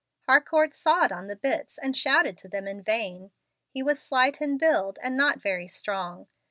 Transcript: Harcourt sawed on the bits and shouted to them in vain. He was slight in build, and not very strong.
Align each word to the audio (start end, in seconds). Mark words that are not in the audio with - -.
Harcourt 0.23 0.73
sawed 0.73 1.11
on 1.11 1.27
the 1.27 1.35
bits 1.35 1.77
and 1.77 1.95
shouted 1.95 2.35
to 2.35 2.47
them 2.47 2.67
in 2.67 2.81
vain. 2.81 3.29
He 3.69 3.83
was 3.83 4.01
slight 4.01 4.41
in 4.41 4.57
build, 4.57 4.97
and 5.03 5.15
not 5.15 5.39
very 5.43 5.67
strong. 5.67 6.25